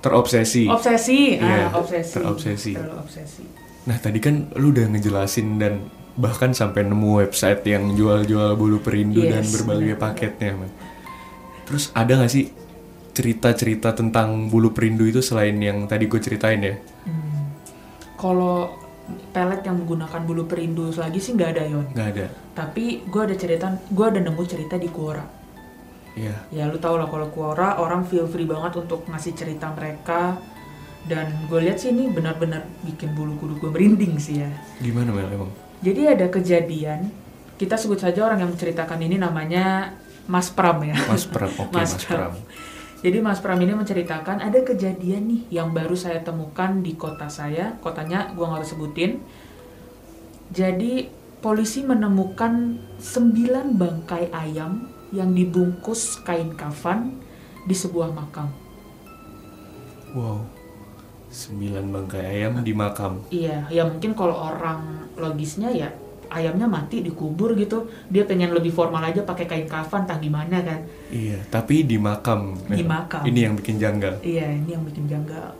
Terobsesi. 0.00 0.68
obsesi. 0.68 1.36
Iya, 1.36 1.68
ah, 1.68 1.80
obsesi. 1.80 2.12
terobsesi. 2.12 2.72
Terlalu 2.76 2.96
obsesi. 2.98 3.42
Nah 3.84 3.96
tadi 3.96 4.18
kan 4.18 4.52
lu 4.56 4.68
udah 4.68 4.88
ngejelasin 4.88 5.56
dan 5.56 5.88
bahkan 6.14 6.54
sampai 6.54 6.86
nemu 6.86 7.18
website 7.26 7.66
yang 7.66 7.94
jual-jual 7.98 8.54
bulu 8.54 8.78
perindu 8.78 9.22
dan 9.26 9.42
Yes, 9.42 9.50
berbagai 9.58 9.94
benar. 9.98 10.04
paketnya. 10.14 10.52
Man. 10.54 10.70
Terus 11.66 11.90
ada 11.96 12.12
gak 12.22 12.30
sih 12.30 12.52
cerita-cerita 13.14 13.94
tentang 13.94 14.50
bulu 14.50 14.74
perindu 14.74 15.06
itu 15.06 15.22
selain 15.22 15.54
yang 15.58 15.86
tadi 15.86 16.10
gue 16.10 16.20
ceritain 16.22 16.60
ya? 16.60 16.74
Hmm. 17.06 17.54
Kalau 18.18 18.78
pelet 19.34 19.60
yang 19.62 19.84
menggunakan 19.84 20.20
bulu 20.24 20.48
perindu 20.48 20.90
lagi 20.96 21.20
sih 21.20 21.36
nggak 21.36 21.50
ada 21.54 21.62
Yon. 21.68 21.86
Nggak 21.92 22.08
ada. 22.16 22.26
Tapi 22.56 23.04
gue 23.04 23.22
ada 23.22 23.36
cerita, 23.36 23.66
gue 23.70 24.06
ada 24.06 24.20
nemu 24.22 24.42
cerita 24.46 24.74
di 24.80 24.88
Quora. 24.88 25.24
Iya. 26.14 26.46
Ya 26.54 26.70
lu 26.70 26.78
tau 26.78 26.94
lah 26.94 27.10
kalau 27.10 27.26
Quora 27.30 27.78
orang 27.82 28.06
feel 28.06 28.30
free 28.30 28.46
banget 28.46 28.78
untuk 28.78 29.02
ngasih 29.10 29.34
cerita 29.34 29.70
mereka. 29.74 30.38
Dan 31.04 31.28
gue 31.52 31.60
lihat 31.60 31.76
sih 31.76 31.92
ini 31.92 32.08
benar-benar 32.08 32.64
bikin 32.80 33.12
bulu 33.12 33.36
kuduk 33.36 33.60
gue 33.60 33.70
merinding 33.76 34.16
sih 34.16 34.40
ya. 34.40 34.48
Gimana 34.80 35.12
Mel 35.12 35.28
emang? 35.28 35.52
Jadi 35.84 36.08
ada 36.08 36.32
kejadian, 36.32 37.12
kita 37.60 37.76
sebut 37.76 38.00
saja 38.00 38.24
orang 38.24 38.40
yang 38.40 38.50
menceritakan 38.56 39.04
ini 39.04 39.20
namanya 39.20 39.92
Mas 40.24 40.48
Pram 40.48 40.80
ya. 40.80 40.96
Mas 41.04 41.28
Pram, 41.28 41.52
oke 41.60 41.74
Mas, 41.76 41.92
Pram. 42.00 42.32
Jadi 43.04 43.20
Mas 43.20 43.44
Pram 43.44 43.60
ini 43.60 43.76
menceritakan 43.76 44.40
ada 44.40 44.64
kejadian 44.64 45.28
nih 45.28 45.60
yang 45.60 45.76
baru 45.76 45.92
saya 45.92 46.24
temukan 46.24 46.80
di 46.80 46.96
kota 46.96 47.28
saya, 47.28 47.76
kotanya 47.84 48.32
gua 48.32 48.48
nggak 48.48 48.64
harus 48.64 48.72
sebutin. 48.72 49.20
Jadi 50.48 51.12
polisi 51.44 51.84
menemukan 51.84 52.80
9 52.96 53.76
bangkai 53.76 54.32
ayam 54.32 54.88
yang 55.12 55.36
dibungkus 55.36 56.16
kain 56.24 56.56
kafan 56.56 57.20
di 57.68 57.76
sebuah 57.76 58.08
makam. 58.16 58.48
Wow. 60.16 60.53
Sembilan 61.34 61.90
bangkai 61.90 62.22
ayam 62.22 62.62
di 62.62 62.70
makam. 62.70 63.26
Iya, 63.34 63.66
ya 63.66 63.82
mungkin 63.90 64.14
kalau 64.14 64.38
orang 64.38 65.10
logisnya 65.18 65.74
ya 65.74 65.90
ayamnya 66.30 66.70
mati 66.70 67.02
dikubur 67.02 67.58
gitu. 67.58 67.90
Dia 68.06 68.22
pengen 68.22 68.54
lebih 68.54 68.70
formal 68.70 69.02
aja 69.02 69.26
pakai 69.26 69.50
kain 69.50 69.66
kafan, 69.66 70.06
entah 70.06 70.22
gimana 70.22 70.62
kan. 70.62 70.86
Iya, 71.10 71.42
tapi 71.50 71.82
di 71.82 71.98
makam. 71.98 72.54
Di 72.70 72.86
makam. 72.86 73.26
Ini 73.26 73.50
yang 73.50 73.54
bikin 73.58 73.82
janggal. 73.82 74.22
Iya, 74.22 74.46
ini 74.62 74.78
yang 74.78 74.86
bikin 74.86 75.10
janggal. 75.10 75.58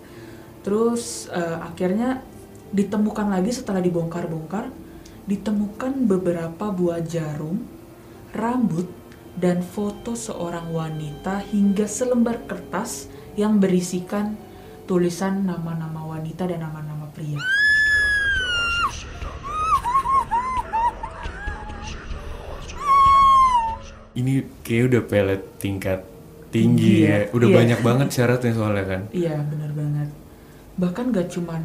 Terus 0.63 1.27
eh, 1.35 1.59
akhirnya 1.59 2.23
ditemukan 2.71 3.35
lagi 3.35 3.51
setelah 3.51 3.83
dibongkar-bongkar, 3.83 4.71
ditemukan 5.27 6.07
beberapa 6.07 6.71
buah 6.71 7.03
jarum, 7.03 7.67
rambut, 8.31 8.87
dan 9.35 9.67
foto 9.67 10.15
seorang 10.15 10.71
wanita 10.71 11.43
hingga 11.51 11.91
selembar 11.91 12.47
kertas 12.47 13.11
yang 13.35 13.59
berisikan 13.59 14.39
tulisan 14.85 15.49
nama-nama 15.49 16.05
wanita 16.05 16.45
dan 16.45 16.61
nama-nama 16.61 17.09
pria. 17.17 17.41
Ini 24.15 24.63
kayak 24.63 24.85
udah 24.95 25.03
pelet 25.11 25.43
tingkat 25.59 26.01
tinggi 26.55 27.03
Tinggi 27.03 27.03
ya. 27.03 27.27
ya. 27.27 27.35
Udah 27.35 27.49
Iya. 27.51 27.57
banyak 27.59 27.81
banget 27.83 28.09
syaratnya 28.15 28.53
soalnya 28.55 28.85
kan. 28.87 29.03
Iya, 29.11 29.43
benar 29.43 29.71
banget. 29.75 30.09
Bahkan 30.79 31.05
gak 31.11 31.29
cuman 31.35 31.63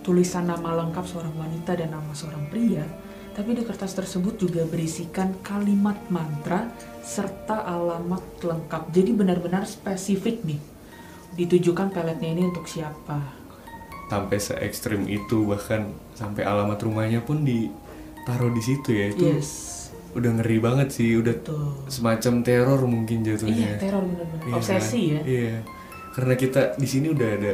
tulisan 0.00 0.48
nama 0.48 0.72
lengkap 0.82 1.04
seorang 1.04 1.36
wanita 1.36 1.76
dan 1.76 1.92
nama 1.92 2.12
seorang 2.16 2.48
pria, 2.48 2.84
tapi 3.36 3.52
di 3.52 3.62
kertas 3.62 3.92
tersebut 3.92 4.40
juga 4.40 4.64
berisikan 4.64 5.36
kalimat 5.44 6.00
mantra 6.08 6.72
serta 7.04 7.60
alamat 7.60 8.40
lengkap. 8.40 8.88
Jadi 8.88 9.10
benar-benar 9.12 9.68
spesifik 9.68 10.40
nih. 10.48 10.71
Ditujukan 11.32 11.88
peletnya 11.88 12.28
ini 12.30 12.42
untuk 12.46 12.66
siapa. 12.66 13.40
sampai 14.04 14.36
se 14.36 14.52
ekstrim 14.60 15.08
itu 15.08 15.40
bahkan 15.42 15.88
sampai 16.12 16.44
alamat 16.44 16.76
rumahnya 16.78 17.24
pun 17.24 17.40
ditaruh 17.42 18.52
di 18.52 18.60
situ 18.60 18.92
ya 18.92 19.08
itu 19.08 19.24
Yes. 19.24 19.50
udah 20.12 20.36
ngeri 20.36 20.60
banget 20.60 20.92
sih 20.92 21.16
udah 21.16 21.32
Betul. 21.32 21.72
semacam 21.88 22.34
teror 22.42 22.80
mungkin 22.84 23.24
Iya, 23.24 23.28
jatuhnya 23.32 23.80
teror 23.80 24.04
benar-benar. 24.04 24.44
Iya 24.44 24.52
Obsesi 24.52 25.02
kan? 25.08 25.16
ya. 25.16 25.20
iya 25.24 25.54
karena 26.12 26.34
kita 26.36 26.60
di 26.76 26.84
sini 26.84 27.08
udah 27.08 27.28
ada 27.32 27.52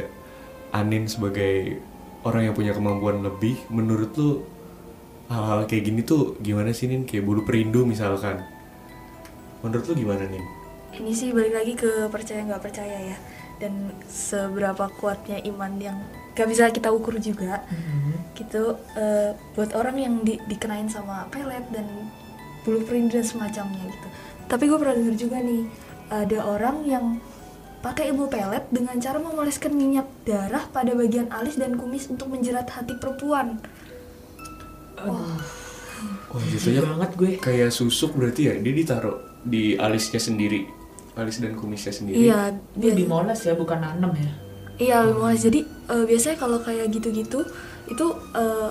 Anin 0.75 1.07
sebagai 1.07 1.79
orang 2.21 2.43
yang 2.43 2.53
punya 2.53 2.75
kemampuan 2.75 3.23
lebih 3.23 3.55
menurut 3.69 4.11
lu 4.13 4.43
hal-hal 5.25 5.63
kayak 5.63 5.83
gini 5.85 6.03
tuh 6.03 6.35
gimana 6.37 6.75
sih 6.75 6.91
Nin 6.91 7.07
kayak 7.07 7.23
bulu 7.23 7.47
perindu 7.47 7.87
misalkan 7.87 8.43
menurut 9.61 9.85
lu 9.85 9.95
gimana 9.97 10.27
Nin 10.27 10.43
Ini 10.91 11.11
sih 11.13 11.31
balik 11.31 11.55
lagi 11.55 11.71
ke 11.73 11.87
percaya 12.07 12.43
nggak 12.43 12.59
percaya 12.59 12.99
ya. 13.05 13.17
Dan 13.59 13.91
seberapa 14.07 14.87
kuatnya 14.97 15.43
iman 15.51 15.75
yang 15.77 15.97
gak 16.33 16.47
bisa 16.47 16.71
kita 16.71 16.89
ukur 16.89 17.19
juga. 17.19 17.61
Mhm. 17.67 18.11
Gitu 18.39 18.63
eh, 18.95 19.35
buat 19.55 19.75
orang 19.75 19.95
yang 19.99 20.13
di- 20.23 20.39
dikenain 20.47 20.87
sama 20.87 21.27
pelet 21.27 21.63
dan 21.75 21.85
bulu 22.63 22.83
perindu 22.87 23.19
dan 23.19 23.27
semacamnya 23.27 23.83
gitu. 23.87 24.07
Tapi 24.49 24.63
gue 24.65 24.77
pernah 24.79 24.95
denger 24.95 25.15
juga 25.15 25.37
nih 25.43 25.63
ada 26.09 26.39
orang 26.41 26.77
yang 26.87 27.05
pakai 27.79 28.11
ilmu 28.11 28.27
pelet 28.27 28.65
dengan 28.73 28.99
cara 28.99 29.21
memoleskan 29.21 29.71
minyak 29.71 30.07
darah 30.27 30.67
pada 30.73 30.91
bagian 30.91 31.31
alis 31.31 31.55
dan 31.55 31.79
kumis 31.79 32.11
untuk 32.11 32.27
menjerat 32.27 32.67
hati 32.67 32.97
perempuan. 32.99 33.55
Aduh, 34.99 35.39
oh 36.35 36.41
jatuhnya 36.51 36.83
banget 36.83 37.11
gue. 37.15 37.31
kayak 37.39 37.71
susuk 37.71 38.15
berarti 38.19 38.51
ya 38.51 38.53
dia 38.59 38.73
ditaruh 38.75 39.19
di 39.47 39.79
alisnya 39.79 40.19
sendiri 40.19 40.67
alis 41.19 41.37
dan 41.37 41.53
kumisnya 41.53 41.91
sendiri 41.91 42.17
Iya, 42.25 42.55
Dia 42.73 42.89
biasa- 42.89 42.97
dimoles 42.97 43.41
ya, 43.41 43.53
bukan 43.53 43.77
nanem 43.77 44.11
ya. 44.15 44.31
Iya, 44.79 44.97
lumayan. 45.05 45.35
Jadi 45.37 45.59
eh, 45.65 46.03
biasanya 46.05 46.37
kalau 46.37 46.57
kayak 46.57 46.87
gitu-gitu 46.89 47.43
itu 47.85 48.05
eh, 48.33 48.69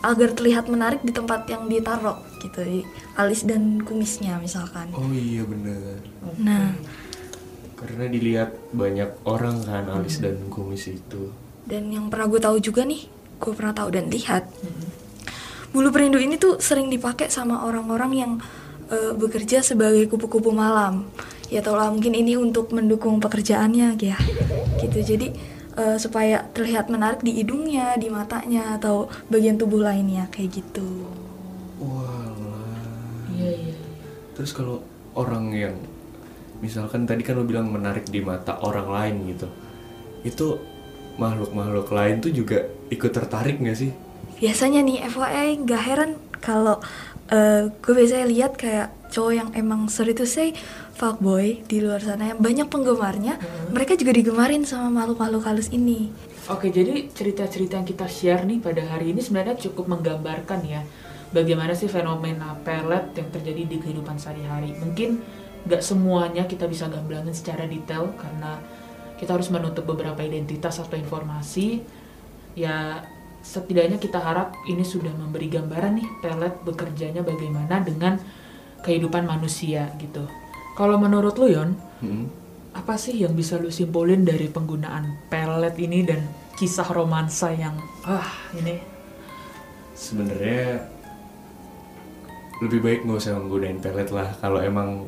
agar 0.00 0.30
terlihat 0.30 0.68
menarik 0.68 1.00
di 1.00 1.10
tempat 1.10 1.48
yang 1.48 1.66
ditaruh 1.66 2.14
gitu 2.38 2.60
di 2.60 2.78
alis 3.14 3.42
dan 3.42 3.80
kumisnya 3.80 4.38
misalkan. 4.38 4.92
Oh 4.92 5.10
iya 5.10 5.42
bener. 5.42 5.98
Nah, 6.38 6.76
Karena 7.74 8.06
dilihat 8.06 8.54
banyak 8.70 9.24
orang 9.24 9.60
kan 9.60 9.84
alis 9.90 10.16
dan 10.18 10.38
kumis 10.48 10.86
itu. 10.86 11.32
dan 11.64 11.88
yang 11.88 12.06
pernah 12.06 12.28
gue 12.28 12.38
tahu 12.38 12.56
juga 12.58 12.84
nih, 12.84 13.08
gue 13.34 13.52
pernah 13.52 13.72
tahu 13.72 13.88
dan 13.90 14.06
lihat 14.06 14.44
bulu 15.70 15.88
perindu 15.88 16.16
ini 16.16 16.36
tuh 16.36 16.60
sering 16.60 16.86
dipakai 16.86 17.26
sama 17.26 17.64
orang-orang 17.64 18.12
yang 18.14 18.32
eh, 18.86 19.12
bekerja 19.12 19.58
sebagai 19.58 20.06
kupu-kupu 20.06 20.48
malam. 20.48 21.08
Ya 21.54 21.62
tau 21.62 21.78
lah 21.78 21.86
mungkin 21.86 22.18
ini 22.18 22.34
untuk 22.34 22.74
mendukung 22.74 23.22
pekerjaannya 23.22 23.94
ya. 24.02 24.18
Gitu. 24.82 24.98
Jadi 25.06 25.30
eh, 25.78 25.96
supaya 26.02 26.42
terlihat 26.50 26.90
menarik 26.90 27.22
di 27.22 27.38
hidungnya, 27.38 27.94
di 27.94 28.10
matanya 28.10 28.74
atau 28.74 29.06
bagian 29.30 29.54
tubuh 29.54 29.86
lainnya 29.86 30.26
kayak 30.34 30.58
gitu. 30.58 31.06
Walah. 31.78 32.74
Iya 33.38 33.50
iya. 33.70 33.76
Terus 34.34 34.50
kalau 34.50 34.82
orang 35.14 35.54
yang 35.54 35.74
misalkan 36.58 37.06
tadi 37.06 37.22
kan 37.22 37.38
lo 37.38 37.46
bilang 37.46 37.70
menarik 37.70 38.10
di 38.10 38.18
mata 38.18 38.58
orang 38.58 38.90
lain 38.90 39.14
gitu, 39.30 39.46
itu 40.26 40.46
makhluk-makhluk 41.22 41.86
lain 41.94 42.18
tuh 42.18 42.32
juga 42.34 42.66
ikut 42.90 43.10
tertarik 43.14 43.62
nggak 43.62 43.78
sih? 43.78 43.94
Biasanya 44.42 44.82
nih 44.82 45.06
FYI 45.06 45.62
nggak 45.62 45.82
heran 45.86 46.10
kalau 46.42 46.82
eh, 47.30 47.70
gue 47.70 47.92
biasanya 47.94 48.26
lihat 48.26 48.58
kayak 48.58 48.90
cowok 49.14 49.32
yang 49.32 49.50
emang 49.54 49.86
sorry 49.86 50.10
to 50.10 50.26
say 50.26 50.50
fuckboy 50.94 51.66
di 51.66 51.82
luar 51.82 52.00
sana 52.00 52.32
yang 52.32 52.40
banyak 52.40 52.70
penggemarnya, 52.70 53.36
mereka 53.74 53.98
juga 53.98 54.14
digemarin 54.14 54.62
sama 54.62 54.90
makhluk-makhluk 55.02 55.42
halus 55.44 55.68
ini. 55.74 56.14
Oke, 56.46 56.68
jadi 56.68 57.08
cerita-cerita 57.08 57.80
yang 57.80 57.88
kita 57.88 58.06
share 58.06 58.44
nih 58.44 58.60
pada 58.60 58.84
hari 58.84 59.16
ini 59.16 59.20
sebenarnya 59.20 59.56
cukup 59.58 59.88
menggambarkan 59.90 60.60
ya 60.64 60.84
bagaimana 61.34 61.74
sih 61.74 61.90
fenomena 61.90 62.54
pelet 62.62 63.10
yang 63.18 63.28
terjadi 63.34 63.62
di 63.66 63.76
kehidupan 63.82 64.14
sehari-hari. 64.20 64.70
Mungkin 64.78 65.18
nggak 65.66 65.82
semuanya 65.82 66.46
kita 66.46 66.70
bisa 66.70 66.86
gamblangin 66.86 67.34
secara 67.34 67.66
detail 67.66 68.14
karena 68.14 68.62
kita 69.18 69.34
harus 69.34 69.50
menutup 69.50 69.82
beberapa 69.82 70.22
identitas 70.22 70.78
atau 70.78 70.94
informasi. 70.94 71.82
Ya, 72.54 73.02
setidaknya 73.42 73.98
kita 73.98 74.22
harap 74.22 74.54
ini 74.70 74.86
sudah 74.86 75.10
memberi 75.10 75.50
gambaran 75.50 75.98
nih 75.98 76.08
pelet 76.22 76.54
bekerjanya 76.62 77.26
bagaimana 77.26 77.82
dengan 77.82 78.14
kehidupan 78.86 79.26
manusia 79.26 79.90
gitu. 79.98 80.28
Kalau 80.74 80.98
menurut 80.98 81.38
lu 81.38 81.46
Yon, 81.50 81.70
Hmm. 82.02 82.26
apa 82.74 82.98
sih 82.98 83.22
yang 83.22 83.32
bisa 83.32 83.54
lu 83.56 83.70
simpulin 83.70 84.26
dari 84.26 84.50
penggunaan 84.50 85.30
pelet 85.30 85.78
ini 85.78 86.02
dan 86.02 86.20
kisah 86.58 86.90
romansa 86.90 87.54
yang 87.54 87.78
ah 88.02 88.26
ini? 88.52 88.82
Sebenarnya 89.94 90.82
lebih 92.58 92.82
baik 92.82 93.00
nggak 93.06 93.18
usah 93.22 93.38
menggunain 93.38 93.78
pelet 93.78 94.10
lah. 94.10 94.34
Kalau 94.42 94.58
emang 94.58 95.06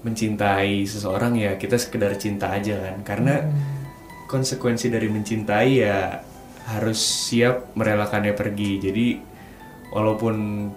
mencintai 0.00 0.88
seseorang 0.88 1.36
ya 1.36 1.60
kita 1.60 1.76
sekedar 1.76 2.16
cinta 2.16 2.48
aja 2.56 2.80
kan. 2.80 3.04
Karena 3.04 3.44
konsekuensi 4.26 4.88
dari 4.88 5.12
mencintai 5.12 5.70
ya 5.76 6.24
harus 6.72 7.00
siap 7.28 7.76
merelakannya 7.76 8.32
pergi. 8.32 8.72
Jadi 8.80 9.06
walaupun 9.92 10.68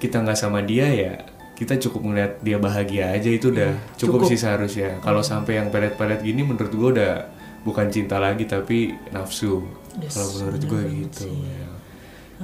kita 0.00 0.24
nggak 0.24 0.38
sama 0.40 0.64
dia 0.64 0.88
ya 0.88 1.14
kita 1.60 1.76
cukup 1.78 2.08
ngeliat 2.08 2.32
dia 2.40 2.56
bahagia 2.56 3.12
aja 3.12 3.28
itu 3.28 3.52
udah 3.52 3.76
cukup, 3.94 4.24
cukup. 4.24 4.28
sih 4.32 4.40
seharusnya 4.40 4.96
kalau 4.98 5.20
sampai 5.20 5.60
yang 5.60 5.68
pelet-pelet 5.68 6.24
gini 6.24 6.40
menurut 6.40 6.72
gua 6.72 6.88
udah 6.90 7.12
bukan 7.60 7.86
cinta 7.86 8.16
lagi 8.16 8.48
tapi 8.48 8.96
nafsu 9.10 9.60
Yes, 9.98 10.14
kalau 10.14 10.30
menurut 10.32 10.62
gue 10.64 10.82
gitu 11.02 11.26
sih. 11.26 11.34
ya. 11.42 11.66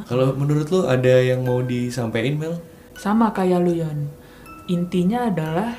Kalau 0.03 0.35
menurut 0.35 0.67
lo 0.67 0.81
ada 0.85 1.15
yang 1.17 1.41
mau 1.41 1.63
disampaikan 1.63 2.37
Mel? 2.37 2.55
sama 2.93 3.31
kayak 3.31 3.61
lu 3.61 3.73
Yon 3.73 4.09
intinya 4.67 5.25
adalah 5.25 5.79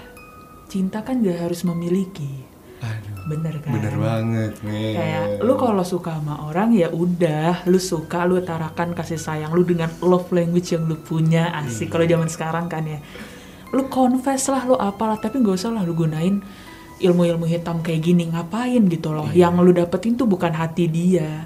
cinta 0.66 1.02
kan 1.02 1.20
gak 1.20 1.44
harus 1.44 1.62
memiliki 1.64 2.46
Aduh, 2.80 3.26
bener 3.28 3.58
kan 3.60 3.74
bener 3.74 3.96
banget 3.98 4.54
Mel. 4.62 4.94
kayak 4.96 5.26
lu 5.42 5.54
kalau 5.54 5.82
suka 5.82 6.18
sama 6.18 6.46
orang 6.46 6.72
ya 6.72 6.88
udah 6.88 7.66
lu 7.66 7.78
suka 7.78 8.24
lu 8.24 8.40
tarakan 8.40 8.94
kasih 8.94 9.18
sayang 9.18 9.52
lu 9.52 9.66
dengan 9.66 9.90
love 10.00 10.30
language 10.30 10.72
yang 10.72 10.86
lu 10.86 10.96
punya 10.96 11.52
asik 11.60 11.90
kalau 11.90 12.06
zaman 12.06 12.30
sekarang 12.30 12.70
kan 12.70 12.86
ya 12.86 13.02
lu 13.70 13.84
confess 13.88 14.48
lah 14.48 14.64
lu 14.64 14.76
apalah 14.76 15.16
tapi 15.16 15.38
nggak 15.38 15.56
usah 15.56 15.70
lah 15.70 15.82
lu 15.82 15.94
gunain 15.94 16.40
ilmu-ilmu 16.98 17.46
hitam 17.46 17.80
kayak 17.80 18.02
gini 18.02 18.26
ngapain 18.26 18.82
gitu 18.84 19.12
loh 19.12 19.30
yang 19.32 19.56
lu 19.56 19.72
dapetin 19.72 20.14
tuh 20.14 20.26
bukan 20.26 20.52
hati 20.52 20.88
dia 20.88 21.46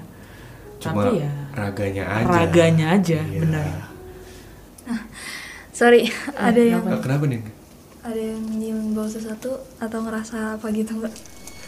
Cuma 0.78 1.02
tapi 1.04 1.20
ya 1.20 1.30
raganya 1.52 2.04
aja. 2.08 2.26
raganya 2.26 2.86
aja 2.92 3.20
Iya. 3.20 3.40
bener 3.40 3.66
Sorry, 5.72 6.04
ada 6.36 6.58
yang 6.58 6.84
Ah, 6.84 7.00
kenapa 7.00 7.24
nih? 7.24 7.40
ada 8.02 8.18
yang 8.18 8.42
nyium 8.50 8.92
bau 8.92 9.06
sesuatu 9.06 9.50
atau 9.78 9.98
ngerasa 10.00 10.54
apa 10.54 10.66
gitu 10.70 10.94
nggak? 10.94 11.14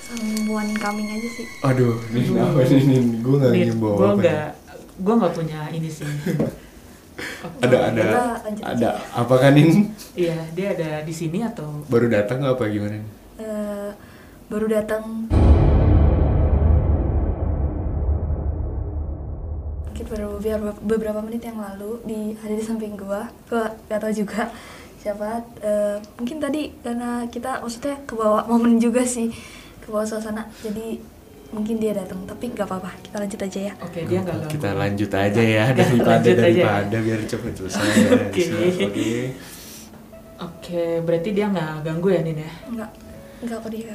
Someone 0.05 0.77
coming 0.77 1.09
aja 1.09 1.29
sih. 1.33 1.47
Aduh, 1.63 1.97
ini 2.13 2.37
apa 2.37 2.61
nih? 2.61 2.85
Nih, 2.85 3.01
gue 3.17 3.35
nggak 3.35 3.51
gue 3.51 3.65
nyimbau 3.65 3.91
apa. 3.91 4.05
ya. 4.05 4.13
nggak 4.15 4.49
gue 4.95 5.15
nggak 5.17 5.33
punya 5.35 5.61
ini 5.71 5.89
sih 5.89 6.05
Ada 7.61 7.79
ada 7.89 8.03
Kita 8.03 8.25
lanjut 8.43 8.65
ada. 8.65 8.91
apa 9.15 9.35
kan 9.39 9.55
ini? 9.55 9.87
iya 10.15 10.35
dia 10.51 10.75
ada 10.75 10.91
di 11.01 11.15
sini 11.15 11.39
atau? 11.41 11.87
Baru 11.87 12.07
datang 12.09 12.43
nggak 12.43 12.55
apa 12.55 12.65
gimana? 12.67 12.97
nih? 12.97 13.05
Eh, 13.37 13.91
baru 14.47 14.67
datang. 14.67 15.31
Mungkin 19.87 20.05
baru 20.11 20.27
beberapa, 20.37 20.71
beberapa 20.83 21.21
menit 21.23 21.43
yang 21.45 21.59
lalu 21.59 22.03
di 22.03 22.21
ada 22.37 22.51
di 22.51 22.65
samping 22.65 22.99
gua. 22.99 23.31
Gua 23.47 23.71
gak 23.87 24.01
tahu 24.01 24.13
juga 24.13 24.51
siapa. 24.99 25.39
Eh, 25.63 25.97
mungkin 26.19 26.43
tadi 26.43 26.75
karena 26.83 27.23
kita 27.31 27.63
maksudnya 27.63 27.95
kebawa 28.03 28.43
momen 28.45 28.83
juga 28.83 29.07
sih 29.07 29.31
kebawa 29.81 30.03
suasana. 30.03 30.51
Jadi 30.61 30.99
mungkin 31.55 31.79
dia 31.79 31.95
datang 31.95 32.19
tapi 32.27 32.51
nggak 32.51 32.67
apa-apa 32.67 32.91
kita 32.99 33.17
lanjut 33.23 33.41
aja 33.41 33.61
ya 33.63 33.73
oke 33.79 34.01
dia 34.03 34.19
nggak 34.21 34.37
ganggu 34.37 34.51
Kita 34.51 34.71
lanjut 34.75 35.11
aja 35.15 35.43
ya 35.43 35.65
Kita 35.65 35.79
daripada 35.79 36.11
lanjut 36.11 36.35
aja. 36.35 36.43
daripada 36.43 36.97
biar 36.99 37.21
cepet 37.25 37.53
selesai. 37.55 37.87
Oke. 38.27 38.43
Oke. 38.83 39.13
oke 40.37 40.83
berarti 41.01 41.29
dia 41.31 41.47
nggak 41.47 41.73
ganggu 41.81 42.09
ya 42.11 42.21
Nin 42.21 42.39
ya 42.39 42.53
nggak 42.69 42.91
nggak 43.45 43.59
kok 43.63 43.71
dia 43.71 43.95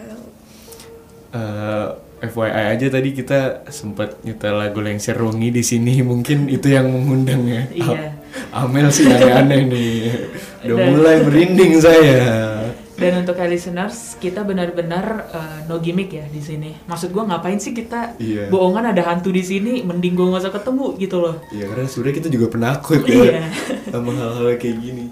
Eh, 1.30 1.88
FYI 2.26 2.74
aja 2.74 2.90
tadi 2.90 3.14
kita 3.14 3.62
sempat 3.70 4.18
nyetel 4.26 4.58
lagu 4.58 4.82
Lengser 4.82 5.14
Wangi 5.14 5.54
di 5.54 5.62
sini 5.62 6.02
mungkin 6.02 6.50
itu 6.50 6.74
yang 6.74 6.90
mengundang 6.90 7.46
ya. 7.46 7.64
Iya. 7.70 8.18
Amel 8.50 8.90
sih 8.90 9.06
aneh-aneh 9.06 9.62
nih. 9.70 9.94
Udah 10.66 10.90
mulai 10.90 11.22
merinding 11.22 11.78
saya. 11.78 12.59
Dan 13.00 13.24
untuk 13.24 13.40
listeners, 13.40 14.20
kita 14.20 14.44
benar-benar 14.44 15.06
uh, 15.32 15.60
no 15.66 15.80
gimmick 15.80 16.12
ya 16.12 16.28
di 16.28 16.38
sini. 16.38 16.76
Maksud 16.86 17.10
gua 17.10 17.24
ngapain 17.26 17.56
sih 17.58 17.72
kita 17.72 18.20
Iya. 18.20 18.52
bohongan 18.52 18.92
ada 18.92 19.02
hantu 19.08 19.32
di 19.32 19.40
sini, 19.40 19.82
mending 19.82 20.14
gua 20.14 20.36
nggak 20.36 20.44
usah 20.44 20.54
ketemu 20.54 20.86
gitu 21.00 21.18
loh. 21.18 21.36
Iya 21.50 21.66
karena 21.66 21.88
sebenarnya 21.88 22.16
kita 22.20 22.30
juga 22.30 22.48
penakut 22.52 23.02
Iya. 23.08 23.24
ya 23.24 23.44
sama 23.96 24.12
hal-hal 24.12 24.48
kayak 24.60 24.78
gini. 24.78 25.06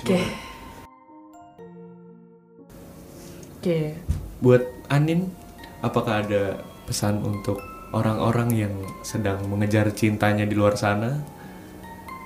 Oke. 0.00 0.18
Oke. 3.60 3.80
Buat 4.40 4.62
Anin, 4.88 5.28
apakah 5.80 6.24
ada 6.24 6.58
pesan 6.88 7.20
untuk 7.20 7.60
orang-orang 7.92 8.48
yang 8.56 8.74
sedang 9.04 9.44
mengejar 9.46 9.92
cintanya 9.92 10.48
di 10.48 10.56
luar 10.56 10.74
sana? 10.74 11.20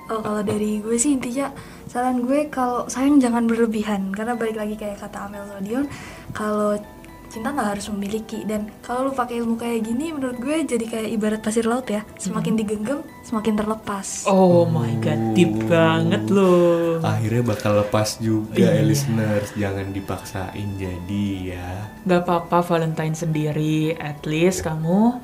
Oh 0.05 0.21
kalau 0.21 0.45
dari 0.45 0.85
gue 0.85 0.97
sih 1.01 1.17
intinya 1.17 1.49
saran 1.89 2.21
gue 2.21 2.45
kalau 2.53 2.85
sayang 2.85 3.17
jangan 3.17 3.49
berlebihan 3.49 4.13
karena 4.13 4.37
balik 4.37 4.61
lagi 4.61 4.77
kayak 4.77 5.01
kata 5.01 5.25
Amel 5.25 5.49
Rodion 5.49 5.89
kalau 6.29 6.77
cinta 7.25 7.51
nggak 7.51 7.75
harus 7.75 7.91
memiliki 7.91 8.47
dan 8.47 8.69
kalau 8.79 9.09
lu 9.09 9.11
pakai 9.11 9.43
ilmu 9.43 9.59
kayak 9.59 9.83
gini 9.83 10.13
menurut 10.15 10.39
gue 10.39 10.61
jadi 10.63 10.85
kayak 10.87 11.09
ibarat 11.09 11.41
pasir 11.43 11.67
laut 11.67 11.83
ya 11.89 12.05
semakin 12.15 12.55
digenggam 12.55 13.03
semakin 13.25 13.57
terlepas. 13.57 14.29
Oh 14.29 14.63
my 14.69 14.93
god, 15.01 15.33
deep 15.33 15.51
banget 15.65 16.29
loh. 16.29 17.01
Akhirnya 17.01 17.43
bakal 17.43 17.81
lepas 17.81 18.21
juga 18.21 18.55
Iya. 18.55 18.79
ya 18.79 18.83
listeners, 18.85 19.49
jangan 19.57 19.89
dipaksain 19.91 20.69
jadi 20.77 21.27
ya. 21.57 21.69
Gak 22.05 22.23
apa-apa 22.23 22.61
Valentine 22.61 23.17
sendiri, 23.17 23.97
at 23.97 24.21
least 24.29 24.61
kamu 24.61 25.19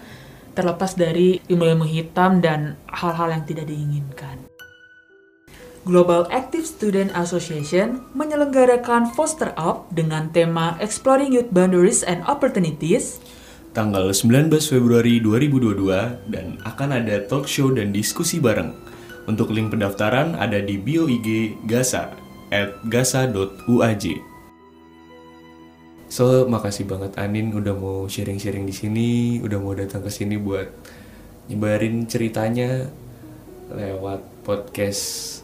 terlepas 0.52 1.00
dari 1.00 1.40
ilmu-ilmu 1.48 1.88
hitam 1.88 2.44
dan 2.44 2.76
hal-hal 2.92 3.32
yang 3.32 3.48
tidak 3.48 3.72
diinginkan. 3.72 4.51
Global 5.82 6.30
Active 6.30 6.70
Student 6.70 7.10
Association 7.18 8.06
menyelenggarakan 8.14 9.10
Foster 9.18 9.50
Up 9.58 9.90
dengan 9.90 10.30
tema 10.30 10.78
Exploring 10.78 11.34
Youth 11.34 11.50
Boundaries 11.50 12.06
and 12.06 12.22
Opportunities 12.30 13.18
Tanggal 13.72 14.12
19 14.12 14.52
Februari 14.62 15.24
2022 15.24 16.28
dan 16.28 16.60
akan 16.68 17.02
ada 17.02 17.24
talk 17.24 17.48
show 17.48 17.72
dan 17.72 17.96
diskusi 17.96 18.44
bareng. 18.44 18.76
Untuk 19.32 19.48
link 19.48 19.72
pendaftaran 19.72 20.36
ada 20.36 20.60
di 20.60 20.76
bio 20.76 21.08
IG 21.08 21.56
Gasa 21.64 22.12
at 22.52 22.76
gasa.uaj. 22.84 24.04
So, 26.12 26.52
makasih 26.52 26.84
banget 26.84 27.16
Anin 27.16 27.56
udah 27.56 27.72
mau 27.72 28.12
sharing-sharing 28.12 28.68
di 28.68 28.76
sini, 28.76 29.10
udah 29.40 29.56
mau 29.64 29.72
datang 29.72 30.04
ke 30.04 30.12
sini 30.12 30.36
buat 30.36 30.68
nyebarin 31.48 32.06
ceritanya. 32.12 32.92
lewat 33.72 34.20
podcast 34.44 35.40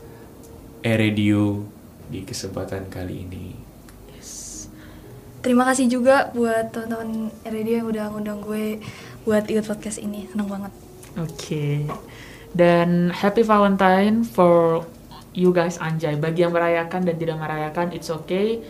E-Radio 0.87 1.67
di 2.07 2.23
kesempatan 2.23 2.87
kali 2.87 3.27
ini. 3.27 3.45
Terima 5.43 5.67
kasih 5.67 5.91
juga 5.91 6.31
buat 6.31 6.71
teman-teman 6.71 7.27
radio 7.43 7.83
yang 7.83 7.87
udah 7.91 8.05
ngundang 8.11 8.39
gue 8.39 8.79
buat 9.27 9.43
ikut 9.51 9.67
podcast 9.67 9.99
ini. 9.99 10.31
Seneng 10.31 10.47
banget. 10.47 10.71
Oke. 11.19 11.83
Dan 12.55 13.11
happy 13.11 13.43
Valentine 13.43 14.23
for 14.23 14.87
you 15.35 15.51
guys 15.51 15.75
anjay. 15.83 16.15
Bagi 16.15 16.47
yang 16.47 16.55
merayakan 16.55 17.03
dan 17.03 17.15
tidak 17.19 17.35
merayakan, 17.35 17.91
it's 17.91 18.07
okay. 18.07 18.63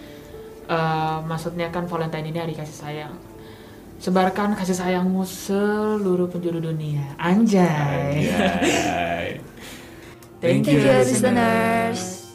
Eh, 0.68 1.18
maksudnya 1.22 1.70
kan 1.70 1.86
Valentine 1.86 2.34
ini 2.34 2.38
hari 2.42 2.58
kasih 2.58 2.78
sayang. 2.78 3.14
Sebarkan 4.02 4.58
kasih 4.58 4.74
sayangmu 4.74 5.22
seluruh 5.22 6.30
penjuru 6.30 6.62
dunia. 6.62 7.14
Anjay. 7.22 8.34
Anjay. 8.34 9.47
Thank 10.38 10.70
Thank 10.70 10.78
you 10.78 10.86
listeners. 10.86 12.30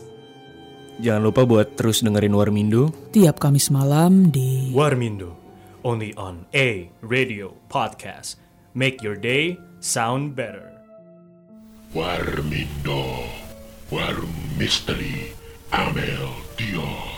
Jangan 1.02 1.22
lupa 1.22 1.42
buat 1.46 1.78
terus 1.78 2.02
dengerin 2.02 2.34
Warmindo. 2.34 2.90
Tiap 3.14 3.38
Kamis 3.38 3.70
malam 3.70 4.30
di 4.30 4.70
Warmindo, 4.74 5.34
only 5.86 6.10
on 6.18 6.46
A 6.54 6.90
Radio 7.02 7.54
Podcast. 7.70 8.38
Make 8.74 9.02
your 9.02 9.14
day 9.18 9.58
sound 9.78 10.34
better. 10.34 10.72
Warmindo, 11.94 13.28
War 13.92 14.16
Mystery, 14.58 15.34
Amel 15.70 16.32
Dion. 16.58 17.11